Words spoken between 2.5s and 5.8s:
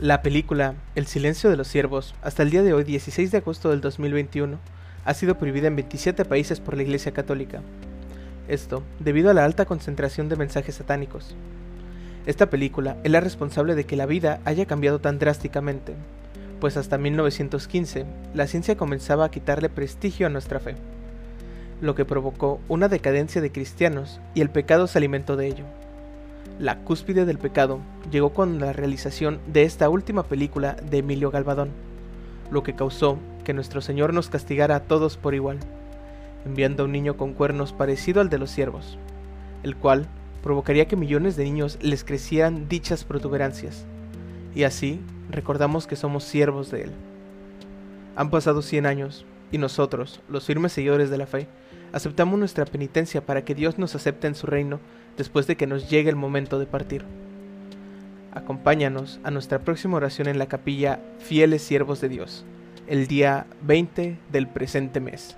de hoy 16 de agosto del 2021, ha sido prohibida en